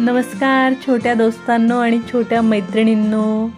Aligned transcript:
नमस्कार 0.00 0.72
छोट्या 0.86 1.14
दोस्तांनो 1.14 1.78
आणि 1.78 1.98
छोट्या 2.12 2.42
मैत्रिणींनो. 2.42 3.48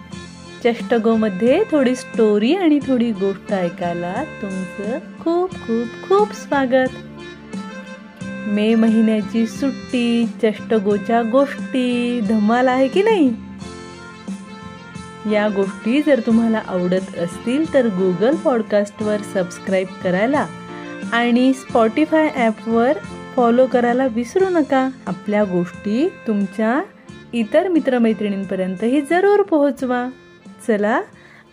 चष्टगोमध्ये 0.65 1.63
थोडी 1.71 1.95
स्टोरी 1.97 2.55
आणि 2.55 2.79
थोडी 2.87 3.13
गोष्ट 3.13 3.53
ऐकायला 3.53 4.15
तुमचं 4.43 4.99
खूप 5.21 5.55
खूप 5.55 6.09
खूप 6.09 6.33
स्वागत. 6.33 6.89
मे 8.47 8.75
महिन्याची 8.75 9.47
सुट्टी 9.47 10.27
चष्टगोच्या 10.43 11.23
गोष्टी 11.23 12.21
धमाल 12.21 12.69
आहे 12.69 12.89
की 12.89 13.03
नाही? 13.03 13.29
या 15.33 15.49
गोष्टी 15.49 16.03
जर 16.03 16.21
तुम्हाला 16.27 16.63
आवडत 16.69 17.19
असतील 17.19 17.75
तर 17.75 17.87
गुगल 17.87 18.37
पॉडकास्टवर 18.37 19.17
सबस्क्राईब 19.35 19.89
करायला 20.05 20.47
आणि 21.13 21.53
स्पॉटीफाय 21.53 22.29
ॲपवर 22.37 22.93
फॉलो 23.37 23.67
करायला 23.67 24.07
विसरू 24.07 24.45
नका. 24.45 24.89
आपल्या 25.07 25.45
गोष्टी 25.45 26.13
तुमच्या 26.27 26.83
इतर 27.33 27.69
मित्रमैत्रिणींपर्यंतही 27.69 29.01
जरूर 29.01 29.43
पोहोचवा. 29.43 30.09
चला 30.67 31.03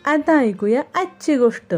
आता 0.05 0.37
ऐकूया 0.37 0.81
आजची 0.95 1.35
गोष्ट. 1.35 1.75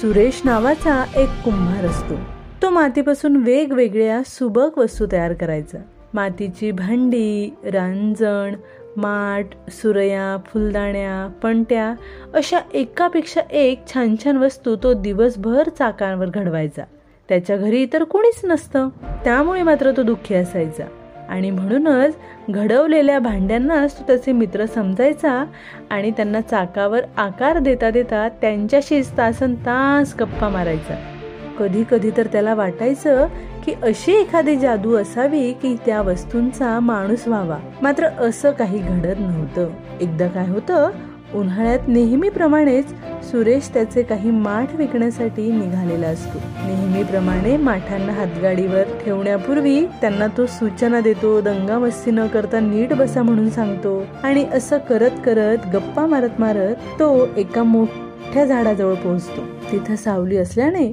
सुरेश 0.00 0.42
नावाचा 0.44 1.04
एक 1.16 1.28
कुंभार 1.44 1.84
असतो. 1.84 2.14
तो 2.62 2.70
मातीपासून 2.70 3.36
वेगवेगळ्या 3.36 4.20
सुबक 4.26 4.78
वस्तू 4.78 5.06
तयार 5.12 5.32
करायचा. 5.32 5.78
मातीची 6.14 6.70
भांडी 6.70 7.54
रांजण 7.64 8.54
माठ 8.98 9.70
सुरया 9.70 10.36
फुलदाण्या 10.46 11.32
पणत्या 11.42 11.94
अशा 12.34 12.58
एकापेक्षा 12.74 13.40
एक 13.50 13.82
छान 13.92 14.14
छान 14.24 14.36
वस्तू 14.36 14.76
तो 14.82 14.94
दिवसभर 14.94 15.68
चाकांवर 15.68 16.26
घडवायचा. 16.26 16.82
त्याच्या 17.28 17.56
घरी 17.56 17.82
इतर 17.82 18.04
कोणीच 18.04 18.40
नसतं. 18.44 18.88
त्यामुळे 19.24 19.62
मात्र 19.62 19.92
तो 19.96 20.02
दुःखी 20.02 20.34
असायचा. 20.34 20.84
आणि 21.28 21.50
म्हणूनच 21.50 22.14
घडवलेल्या 22.50 23.18
भांड्यांनाच 23.18 23.98
तो 23.98 24.04
त्याचे 24.06 24.32
मित्र 24.32 24.66
समजायचा 24.66 25.44
आणि 25.90 26.10
त्यांना 26.10 26.40
चाकावर 26.40 27.00
आकार 27.16 27.58
देता 27.58 27.90
देता 27.90 28.28
त्यांच्याशीच 28.28 29.16
तासन 29.18 29.54
तास 29.54 30.14
गप्पा 30.20 30.48
मारायचा. 30.48 31.17
कधी 31.58 31.84
कधी 31.90 32.10
तर 32.16 32.26
त्याला 32.26 32.54
वाटायचं 32.54 33.26
की 33.64 33.72
अशी 33.82 34.12
एखादी 34.12 34.56
जादू 34.56 34.94
असावी 34.94 35.52
की 35.52 35.76
त्या 35.86 36.00
वस्तूंचा 36.02 36.80
माणूस 36.80 37.28
व्हावा. 37.28 37.58
मात्र 37.82 38.06
असं 38.06 38.50
काही 38.50 38.78
घडत 38.78 39.20
नव्हतं. 39.20 39.68
एकदा 40.00 40.28
काय 40.28 40.48
होतं 40.48 40.90
उन्हाळ्यात 41.34 41.78
नेहमीप्रमाणेच 41.88 42.90
सुरेश 43.30 43.70
त्याचे 43.74 44.02
काही 44.02 44.30
माठ 44.30 44.74
विकण्यासाठी 44.74 45.52
निघालेला 45.52 46.06
असतो. 46.06 46.38
नेहमीप्रमाणे 46.66 47.56
माठांना 47.56 48.12
हातगाडीवर 48.12 48.82
ठेवण्यापूर्वी 49.04 49.84
त्यांना 50.00 50.26
तो 50.26 50.46
सूचना 50.46 51.00
देतो 51.00 51.40
दंगामस्ती 51.40 52.10
न 52.10 52.26
करता 52.26 52.60
नीट 52.60 52.92
बसा 52.92 53.22
म्हणून 53.22 53.50
सांगतो. 53.50 54.02
आणि 54.22 54.44
असं 54.54 54.78
करत 54.78 55.10
करत 55.24 55.58
गप्पा 55.74 56.06
मारत 56.06 56.40
मारत 56.40 56.74
तो 57.00 57.26
एका 57.36 57.62
मोठ्या 57.62 58.07
मोठ्या 58.28 58.44
झाडाजवळ 58.44 58.94
पोहोचतो. 58.94 59.40
तिथं 59.72 59.96
सावली 59.96 60.36
असल्याने 60.36 60.92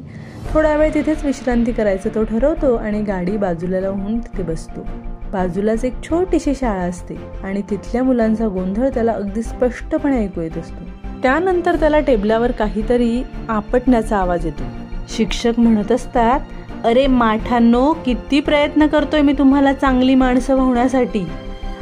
थोडा 0.54 0.76
वेळ 0.76 0.94
तिथेच 0.94 1.24
विश्रांती 1.26 1.72
करायचं 1.72 2.10
तो 2.16 2.24
ठरवतो 2.24 2.76
आणि 2.76 3.02
गाडी 3.02 3.38
बाजूला 3.38 3.80
लावून 3.80 4.20
तिथे 4.20 4.44
बसतो. 4.44 4.82
बाजूलाच 5.34 5.84
एक 5.86 5.94
छोटीशी 6.04 6.54
शाळा 6.56 6.84
असते 6.84 7.16
आणि 7.44 7.62
तिथल्या 7.70 8.04
मुलांचा 8.04 8.48
गोंधळ 8.48 8.90
त्याला 8.90 9.12
अगदी 9.12 9.42
स्पष्टपणे 9.42 10.24
ऐकू 10.24 10.42
येत 10.42 10.58
असतो. 10.58 10.84
त्यानंतर 11.24 11.76
त्याला 11.76 12.00
टेबलावर 12.00 12.52
काहीतरी 12.52 13.22
आपटण्याचा 13.50 14.18
आवाज 14.18 14.46
येतो. 14.46 14.64
शिक्षक 15.10 15.54
म्हणत 15.58 15.92
असतात 15.92 16.40
अरे 16.84 17.08
माठांनो 17.08 17.94
किती 18.06 18.40
प्रयत्न 18.40 18.88
करतोय 18.88 19.22
मी 19.22 19.34
तुम्हाला 19.34 19.74
चांगली 19.74 20.16
माणसं 20.16 20.54
होण्यासाठी 20.54 21.26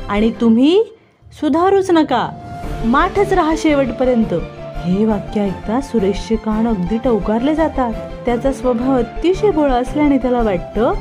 आणि 0.10 0.32
तुम्ही 0.42 0.84
सुधारूच 1.42 1.92
नका. 1.92 2.28
माठच 2.86 3.34
राहा 3.34 3.54
शेवटपर्यंत. 3.58 4.34
हे 4.84 5.06
वाक्य 5.06 5.42
ऐकता 5.42 5.82
सुरेशचे 5.82 6.36
कान 6.36 6.68
अगदी 6.68 6.98
टवकारले 6.98 7.56
जातात. 7.56 7.94
त्याचा 8.26 8.52
स्वभाव 8.54 8.98
अतिशय 8.98 9.52
भोळा 9.52 9.74
असल्याने 9.74 10.18
त्याला 10.18 10.42
वाटतं 10.42 10.94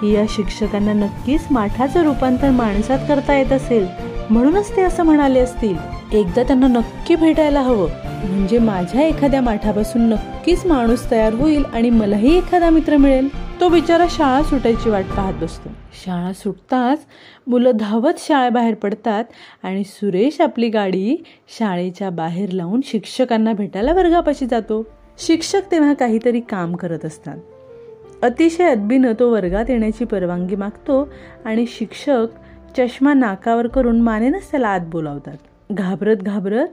की 0.00 0.12
या 0.12 0.24
शिक्षकांना 0.28 0.92
नक्कीच 0.92 1.46
माठाचं 1.50 2.02
रूपांतर 2.02 2.50
माणसात 2.50 2.98
करता 3.08 3.34
येत 3.34 3.52
असेल. 3.52 3.86
म्हणूनच 4.30 4.76
ते 4.76 4.82
असं 4.82 5.02
म्हणाले 5.02 5.40
असतील. 5.40 5.76
एकदा 6.12 6.42
त्यांना 6.42 6.66
नक्की 6.66 7.16
भेटायला 7.16 7.60
हवं. 7.60 7.88
म्हणजे 8.28 8.58
माझ्या 8.58 9.02
एखाद्या 9.02 9.42
माठापासून 9.42 10.02
नक्कीच 10.02 10.66
माणूस 10.66 11.10
तयार 11.10 11.34
होईल 11.34 11.64
आणि 11.74 11.90
मलाही 11.90 12.36
एखादा 12.38 12.70
मित्र 12.70 12.96
मिळेल. 12.96 13.49
तो 13.60 13.68
बिचारा 13.68 14.06
शाळा 14.10 14.42
सुटायची 14.42 14.90
वाट 14.90 15.04
पाहत 15.16 15.34
बसतो. 15.42 15.68
शाळा 16.04 16.32
सुटताच 16.32 17.06
मुलं 17.46 17.70
धावत 17.74 18.12
शाळेबाहेर 18.18 18.74
पडतात 18.74 19.24
आणि 19.62 19.84
सुरेश 19.84 20.40
आपली 20.40 20.68
गाडी 20.68 21.22
शाळेच्या 21.58 22.10
बाहेर 22.10 22.50
लावून 22.50 22.80
शिक्षकांना 22.84 23.52
भेटायला 23.52 23.92
वर्गापाशी 23.92 24.46
जातो. 24.46 24.86
शिक्षक 25.18 25.60
तेव्हा 25.72 25.94
काहीतरी 25.94 26.40
काम 26.40 26.76
करत 26.76 27.04
असतात. 27.04 27.38
अतिशय 28.22 28.64
अदबीनं 28.64 29.12
तो 29.20 29.30
वर्गात 29.30 29.64
येण्याची 29.68 30.04
परवानगी 30.04 30.56
मागतो 30.56 31.08
आणि 31.44 31.64
शिक्षक 31.66 32.26
चष्मा 32.76 33.14
नाकावर 33.14 33.66
करून 33.66 34.00
मानेनच 34.00 34.50
त्याला 34.50 34.68
आत 34.68 34.80
बोलावतात. 34.80 35.36
घाबरत 35.72 36.16
घाबरत 36.16 36.68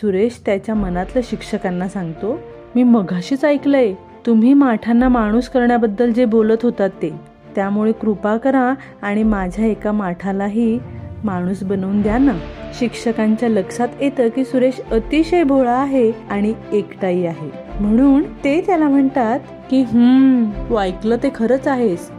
सुरेश 0.00 0.42
त्याच्या 0.46 0.74
मनातलं 0.74 1.20
शिक्षकांना 1.24 1.88
सांगतो 1.88 2.38
मी 2.74 2.82
मघाशीच 2.82 3.44
ऐकलंय. 3.44 3.94
तुम्ही 4.26 4.54
माठांना 4.54 5.08
माणूस 5.08 5.48
करण्याबद्दल 5.48 6.12
जे 6.12 6.24
बोलत 6.24 6.56
होतात 6.62 6.90
ते. 6.90 7.12
त्यामुळे 7.54 7.92
कृपा 7.92 8.36
करा 8.36 8.74
आणि 9.02 9.22
माझ्या 9.22 9.66
एका 9.66 9.92
माठालाही 9.92 10.78
माणूस 11.24 11.62
बनवून 11.62 12.02
द्या 12.02 12.18
ना. 12.18 12.32
शिक्षकांच्या 12.78 13.48
लक्षात 13.48 13.88
येतं 14.00 14.28
की 14.28 14.44
सुरेश 14.44 14.80
अतिशय 14.92 15.42
भोळा 15.42 15.72
आहे 15.72 16.12
आणि 16.30 16.54
एकटाई 16.72 17.24
आहे. 17.24 17.50
म्हणून 17.80 18.22
ते 18.22 18.60
त्याला 18.60 18.88
म्हणतात 18.88 19.40
की 19.70 19.82
हम्म 19.82 20.44
तू 20.44 20.76
ऐकलं 20.76 21.16
ते 21.22 21.30
खरंच 21.34 21.68
आहेस. 21.68 22.10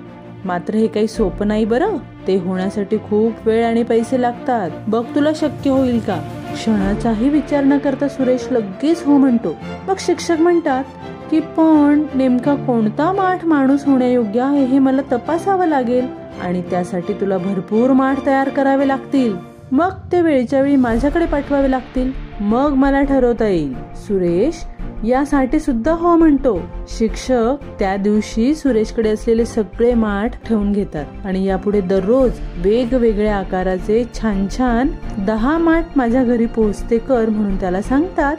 मात्र 0.46 0.76
हे 0.76 0.88
काही 0.88 1.08
सोपं 1.08 1.48
नाही 1.48 1.66
बरं. 1.66 1.98
ते 2.28 2.38
होण्यासाठी 2.38 2.98
खूप 2.98 3.34
वेळ 3.46 3.66
आणि 3.66 3.84
पैसे 3.84 4.22
लागतात. 4.22 4.70
बघ 4.88 5.06
तुला 5.16 5.30
शक्य 5.36 5.70
होईल 5.70 6.00
का? 6.00 6.20
क्षणाचाही 6.54 7.30
विचार 7.30 7.64
न 7.64 7.78
करता 7.78 8.08
सुरेश 8.08 8.48
लगेच 8.52 9.04
हो 9.04 9.18
म्हणतो. 9.18 9.56
मग 9.88 9.96
शिक्षक 10.00 10.36
म्हणतात 10.40 10.84
की 11.34 11.40
पण 11.40 12.04
नेमका 12.16 12.54
कोणता 12.56 13.12
माठ 13.12 13.46
माणूस 13.46 13.86
होण्यायोग्य 13.86 14.42
आहे 14.42 14.66
हे 14.66 14.80
मला 14.80 15.02
तपासावं 15.12 15.66
लागेल 15.66 16.06
आणि 16.42 16.62
त्यासाठी 16.62 17.14
तुला 17.14 17.38
भरपूर 17.38 17.92
माठ 17.92 18.26
तयार 18.26 18.50
करावे 18.50 18.88
लागतील. 18.88 19.36
मग 19.72 19.90
ते 20.12 20.22
वेळच्या 20.22 20.62
वेळी 20.62 20.76
माझ्याकडे 20.76 21.26
पाठवावे 21.26 21.72
लागतील. 21.72 22.12
मग 22.40 22.74
मला 22.74 23.02
ठरवता 23.02 23.48
येईल. 23.48 23.74
सुरेश 24.08 24.64
यासाठी 25.04 25.60
सुद्धा 25.60 25.92
हो 25.92 26.16
म्हणतो. 26.16 26.58
शिक्षक 26.88 27.64
त्या 27.80 27.96
दिवशी 27.98 28.54
सुरेशकडे 28.56 29.10
असलेले 29.10 29.46
सगळे 29.46 29.94
माठ 29.94 30.48
ठेवून 30.48 30.72
घेतात 30.72 31.26
आणि 31.26 31.44
यापुढे 31.46 31.82
दररोज 31.82 32.32
वेगवेगळ्या 32.58 33.36
आकाराचे 33.36 34.04
छान 34.14 34.48
छान 34.58 34.88
दहा 35.26 35.58
माठ 35.58 35.86
माझ्या 35.96 36.24
घरी 36.24 36.46
पोहोचते 36.46 36.98
कर 36.98 37.30
म्हणून 37.30 37.56
त्याला 37.56 37.82
सांगतात. 37.82 38.36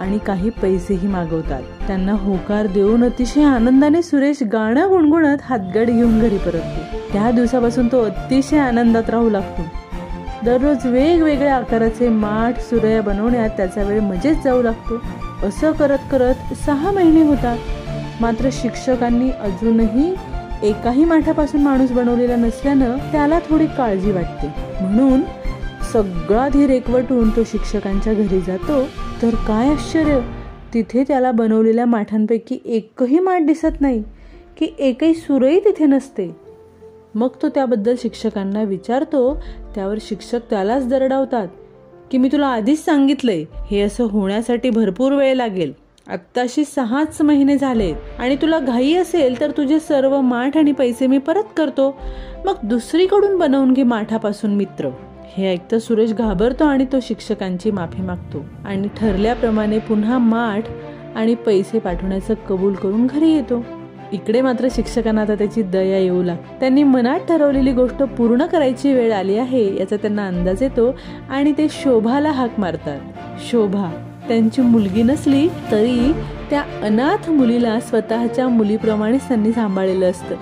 आणि 0.00 0.18
काही 0.18 0.50
पैसेही 0.50 1.08
मागवतात. 1.08 1.62
त्यांना 1.86 2.12
होकार 2.12 2.66
देऊन 2.66 3.04
अतिशय 3.04 3.42
आनंदाने 3.42 4.02
सुरेश 4.02 4.42
गाणं 4.42 4.88
गुणगुणत 4.88 5.36
हातगड 5.42 5.90
घेऊन 5.90 6.20
घरी 6.20 6.38
परततो. 6.38 6.98
त्या 7.12 7.30
दिवसापासून 7.30 7.88
तो 7.92 8.02
अतिशय 8.04 8.58
आनंदात 8.58 9.10
राहू 9.10 9.30
लागतो. 9.30 9.62
दररोज 10.44 10.86
वेगवेगळ्या 10.86 11.56
आकाराचे 11.56 12.08
माठ 12.08 12.60
सुरया 12.60 13.02
बनवण्यात 13.02 13.50
त्याचा 13.50 13.82
वेळ 13.82 14.00
मजेत 14.00 14.36
जाऊ 14.44 14.62
लागतो. 14.62 15.00
असं 15.46 15.72
करत 15.72 15.98
करत 16.10 16.54
सहा 16.66 16.90
महिने 16.90 17.22
होतात. 17.22 17.58
मात्र 18.20 18.48
शिक्षकांनी 18.52 19.30
अजूनही 19.30 20.14
एकाही 20.62 21.04
माठापासून 21.04 21.60
माणूस 21.60 21.90
बनवलेला 21.90 22.36
नसल्यानं 22.36 22.96
त्याला 23.12 23.38
थोडी 23.38 23.66
काळजी 23.66 24.10
वाटते. 24.10 24.46
म्हणून 24.80 25.20
सगळा 25.92 26.48
धीर 26.48 26.70
एकवटून 26.70 27.30
तो 27.30 27.44
शिक्षकांच्या 27.44 28.12
घरी 28.12 28.40
जातो 28.40 28.82
तर 29.22 29.34
काय 29.48 29.68
आश्चर्य? 29.68 30.20
तिथे 30.74 31.04
त्याला 31.08 31.30
बनवलेल्या 31.32 31.86
माठांपैकी 31.86 32.58
एकही 32.64 33.18
माठ 33.18 33.42
दिसत 33.42 33.80
नाही 33.80 34.02
की 34.58 34.68
एकही 34.78 35.14
सुरही 35.14 35.60
तिथे 35.60 35.86
नसते. 35.86 36.36
मग 37.14 37.28
तो 37.42 37.48
त्याबद्दल 37.48 37.94
शिक्षकांना 37.98 38.62
विचारतो 38.62 39.34
त्यावर 39.74 39.98
शिक्षक 40.00 40.50
त्यालाच 40.50 40.88
दरडावतात 40.88 41.48
की 42.10 42.18
मी 42.18 42.28
तुला 42.32 42.46
आधीच 42.46 42.84
सांगितलंय 42.84 43.44
हे 43.70 43.80
असं 43.80 44.04
होण्यासाठी 44.04 44.70
भरपूर 44.70 45.12
वेळ 45.12 45.34
लागेल. 45.34 45.72
आत्ताशी 46.08 46.64
सहाच 46.64 47.22
महिने 47.22 47.58
झाले 47.58 47.92
आणि 48.18 48.36
तुला 48.36 48.58
घाई 48.58 48.94
असेल 48.94 49.40
तर 49.40 49.50
तुझे 49.50 49.80
सर्व 49.80 50.20
माठ 50.20 50.56
आणि 50.56 50.72
पैसे 50.72 51.06
मी 51.06 51.18
परत 51.18 51.56
करतो. 51.56 51.96
मग 52.44 52.54
दुसरीकडून 52.64 53.38
बनवून 53.38 53.72
घे 53.72 53.82
माठापासून 53.82 54.54
मित्र. 54.54 54.88
हे 55.34 55.52
ऐकतं 55.52 55.78
सुरेश 55.78 56.12
घाबरतो 56.12 56.64
आणि 56.64 56.84
तो 56.92 56.96
शिक्षकांची 57.02 57.70
माफी 57.70 58.02
मागतो. 58.02 58.44
आणि 58.64 58.88
ठरल्याप्रमाणे 58.96 59.78
पुन्हा 59.78 60.18
माठ 60.18 60.64
आणि 61.16 61.34
पैसे 61.34 61.78
पाठवण्याचं 61.78 62.34
कबूल 62.48 62.74
करून 62.74 63.06
घरी 63.06 63.32
येतो. 63.32 63.64
इकडे 64.12 64.40
मात्र 64.40 64.68
शिक्षकांना 64.70 65.20
आता 65.20 65.34
त्याची 65.34 65.62
दया 65.62 65.98
येऊ 65.98 66.22
लाग 66.22 66.36
त्यांनी 66.60 66.82
मनात 66.82 67.20
ठरवलेली 67.20 67.72
गोष्ट 67.72 68.02
पूर्ण 68.02 68.46
करायची 68.46 68.92
वेळ 68.92 69.12
आली 69.12 69.38
आहे 69.38 69.76
याचा 69.78 69.96
त्यांना 69.96 70.26
अंदाज 70.26 70.62
येतो 70.62 70.94
आणि 71.30 71.52
ते 71.52 71.66
शोभाला 71.70 72.30
हाक 72.30 72.60
मारतात. 72.60 72.98
शोभा 73.50 73.90
त्यांची 74.28 74.62
मुलगी 74.62 75.02
नसली 75.02 75.48
तरी 75.48 76.12
त्या 76.50 76.62
अनाथ 76.82 77.30
मुलीला 77.30 77.80
स्वतःच्या 77.80 78.48
मुलीप्रमाणेच 78.48 79.28
त्यांनी 79.28 79.52
सांभाळलेलं 79.52 80.10
असतं. 80.10 80.34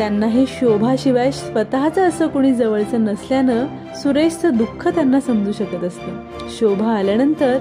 त्यांना 0.00 0.26
हे 0.26 0.44
शोभाशिवाय 0.48 1.30
स्वतःचं 1.30 2.08
असं 2.08 2.26
कोणी 2.26 2.52
जवळचं 2.54 3.04
नसल्यानं 3.04 3.66
सुरेशचं 4.02 4.56
दुःख 4.56 4.88
त्यांना 4.88 5.20
समजू 5.20 5.52
शकत 5.52 5.84
असतं. 5.84 6.10
शोभा 6.58 6.92
आल्यानंतर 6.92 7.58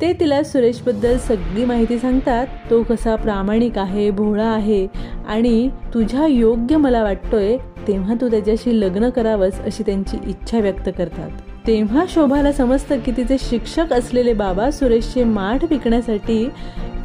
ते 0.00 0.12
तिला 0.12 0.42
सुरेशबद्दल 0.42 1.18
सगळी 1.18 1.64
माहिती 1.64 1.98
सांगतात. 1.98 2.46
तो 2.70 2.82
कसा 2.82 3.16
प्रामाणिक 3.16 3.78
आहे 3.78 4.10
भोळा 4.10 4.46
आहे 4.46 4.86
आणि 5.28 5.68
तुझ्या 5.94 6.26
योग्य 6.26 6.76
मला 6.76 7.02
वाटतोय 7.02 7.56
तेव्हा 7.88 8.14
तू 8.20 8.30
त्याच्याशी 8.30 8.80
लग्न 8.80 9.10
करावंस 9.10 9.60
अशी 9.60 9.82
त्यांची 9.82 10.16
इच्छा 10.26 10.58
व्यक्त 10.58 10.88
करतात. 10.98 11.30
तेव्हा 11.66 12.04
शोभाला 12.08 12.52
समजतं 12.52 12.98
की 12.98 13.12
तिचे 13.16 13.36
शिक्षक 13.40 13.92
असलेले 13.92 14.32
बाबा 14.32 14.70
सुरेशचे 14.70 15.24
माठ 15.24 15.64
विकण्यासाठी 15.70 16.48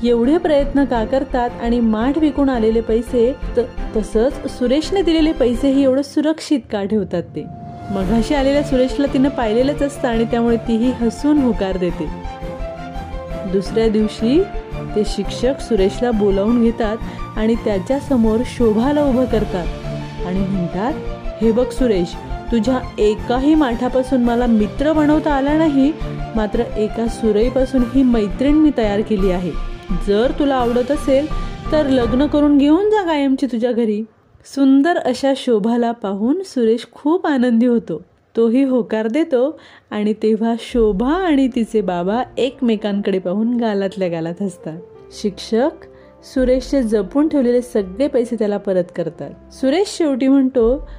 एवढे 0.03 0.37
प्रयत्न 0.37 0.83
का 0.85 1.03
करतात 1.05 1.49
आणि 1.61 1.79
माठ 1.79 2.17
विकून 2.17 2.49
आलेले 2.49 2.81
पैसे 2.81 3.31
तसंच 3.95 4.57
सुरेशने 4.57 5.01
दिलेले 5.01 5.31
पैसेही 5.31 5.83
एवढं 5.83 6.01
सुरक्षित 6.01 6.59
का 6.71 6.83
ठेवतात 6.83 7.23
ते? 7.35 7.45
मघाशी 7.91 8.33
आलेल्या 8.35 8.63
सुरेशला 8.63 9.07
तिनं 9.13 9.29
पाहिलेलंच 9.29 9.81
असतं 9.81 10.07
आणि 10.07 10.25
त्यामुळे 10.25 10.57
तीही 10.57 10.91
हसून 10.99 11.37
होकार 11.37 11.77
देते. 11.77 12.05
दुसऱ्या 13.51 13.87
दिवशी 13.89 14.39
ते 14.95 15.03
शिक्षक 15.05 15.61
सुरेशला 15.61 16.11
बोलावून 16.11 16.61
घेतात 16.63 17.37
आणि 17.37 17.55
त्याच्यासमोर 17.55 18.41
शोभाला 18.45 19.03
उभं 19.03 19.25
करतात 19.25 20.25
आणि 20.25 20.39
म्हणतात 20.39 21.41
हे 21.41 21.51
बघ 21.51 21.69
सुरेश 21.69 22.15
तुझ्या 22.51 22.79
एकाही 22.99 23.55
माठापासून 23.55 24.23
मला 24.23 24.45
मित्र 24.45 24.93
बनवता 24.93 25.33
आला 25.33 25.57
नाही 25.57 25.91
मात्र 26.35 26.63
एका 26.77 27.07
सुरईपासून 27.07 27.83
ही 27.95 28.03
मैत्रीण 28.03 28.55
मी 28.55 28.71
तयार 28.77 29.01
केली 29.01 29.31
आहे. 29.31 29.51
जर 30.07 30.31
तुला 30.39 30.55
आवडत 30.55 30.91
असेल 30.91 31.27
तर 31.71 31.87
लग्न 31.89 32.27
करून 32.27 32.57
घेऊन 32.57 32.89
जा 32.89 33.03
कायमची 33.03 33.45
तुझ्या 33.45 33.71
घरी. 33.71 34.03
सुंदर 34.55 34.97
अशा 34.97 35.33
शोभाला 35.37 35.91
पाहून 35.91 36.41
सुरेश 36.45 36.87
खूप 36.91 37.27
आनंदी 37.27 37.65
होतो. 37.65 38.01
तोही 38.35 38.63
होकार 38.63 39.07
देतो 39.07 39.59
आणि 39.91 40.13
तेव्हा 40.13 40.53
शोभा 40.59 41.13
आणि 41.13 41.47
तिचे 41.47 41.81
बाबा 41.81 42.23
एकमेकांकडे 42.37 43.19
पाहून 43.19 43.57
गालातल्या 43.57 44.07
गालात 44.07 44.41
असतात 44.41 44.79
शिक्षक 45.21 45.85
सुरेशचे 46.23 46.83
जपून 46.83 47.27
ठेवलेले 47.27 47.61
सगळे 47.61 48.07
पैसे 48.07 48.35
त्याला 48.35 48.57
परत 48.57 48.83
करतात. 48.95 49.53
सुरेश 49.53 49.95
शेवटी 49.97 50.27
म्हणतो 50.27 50.89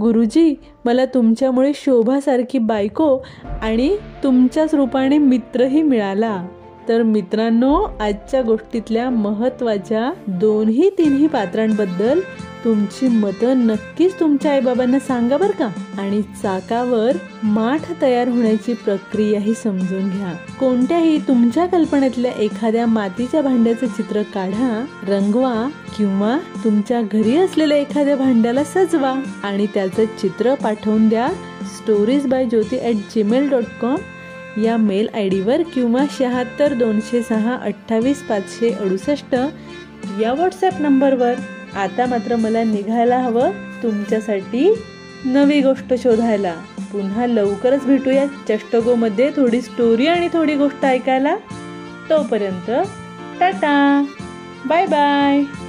गुरुजी 0.00 0.54
मला 0.84 1.04
तुमच्यामुळे 1.04 1.72
शोभासारखी 1.74 2.58
बायको 2.58 3.18
आणि 3.62 3.96
तुमच्याच 4.24 4.74
रूपाने 4.74 5.18
मित्रही 5.18 5.82
मिळाला. 5.82 6.46
तर 6.88 7.02
मित्रांनो 7.02 7.86
आजच्या 8.00 8.42
गोष्टीतल्या 8.42 9.10
महत्त्वाच्या 9.10 10.12
दोन्ही 10.26 10.90
तिन्ही 10.98 11.26
पात्रांबद्दल 11.26 12.20
तुमची 12.64 13.08
मतं 13.08 13.66
नक्कीच 13.66 14.20
तुमच्या 14.20 14.52
आईबाबांना 14.52 14.98
सांगा 14.98 15.36
बरं 15.36 15.50
का? 15.50 15.68
आणि 15.98 16.22
चाकावर 16.22 17.16
माठ 17.42 18.02
तयार 18.02 18.28
होण्याची 18.28 18.74
प्रक्रियाही 18.74 19.54
समजून 19.54 20.10
घ्या. 20.10 20.32
कोणत्याही 20.60 21.18
तुमच्या 21.18 21.66
कल्पनेतल्या 21.66 22.32
एखाद्या 22.32 22.86
मातीच्या 22.86 23.42
भांड्याचं 23.42 23.86
चित्र 23.86 24.22
काढा 24.22 24.84
रंगवा 25.08 25.68
किंवा 25.98 26.38
तुमच्या 26.64 27.02
घरी 27.02 27.36
असलेल्या 27.36 27.78
एखाद्या 27.78 28.16
भांड्याला 28.16 28.64
सजवा. 28.64 29.14
आणि 29.42 29.66
त्याचं 29.74 30.04
चित्र 30.04 30.54
पाठवून 30.54 31.08
द्या. 31.08 31.28
Stories 31.62 32.26
by 32.26 32.44
Jyoti 32.44 32.78
at 32.78 32.94
Gmail 32.94 33.50
dot 33.50 33.64
com 33.82 33.96
या 34.64 34.76
मेल 34.76 35.08
आय 35.14 35.28
डीवर 35.28 35.62
किंवा 35.74 36.04
शहात्तर 36.18 36.74
दोनशे 36.74 37.22
सहा 37.22 37.56
अठ्ठावीस 37.56 38.22
पाचशे 38.22 38.70
अडुसष्ट 38.70 39.34
या 40.20 40.32
व्हॉट्सॲप 40.32 40.80
नंबरवर. 40.80 41.34
आता 41.76 42.06
मात्र 42.06 42.36
मला 42.36 42.62
निघायला 42.64 43.18
हवं 43.18 43.50
तुमच्यासाठी 43.82 44.74
नवी 45.24 45.60
गोष्ट 45.60 45.94
शोधायला. 45.94 46.54
पुन्हा 46.92 47.26
लवकरच 47.26 47.86
भेटूया 47.86 48.26
चष्टगोमध्ये 48.26 49.30
थोडी 49.30 49.60
स्टोरी 49.60 50.06
आणि 50.06 50.28
थोडी 50.32 50.54
गोष्ट 50.54 50.84
ऐकायला. 50.84 51.36
तोपर्यंत 52.10 52.70
टाटा. 53.40 54.04
Bye 54.66 54.86
bye. 54.86 55.67